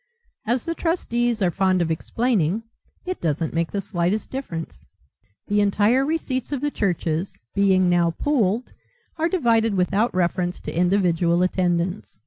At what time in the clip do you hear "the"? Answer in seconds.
0.65-0.73, 3.69-3.81, 5.45-5.61, 6.59-6.71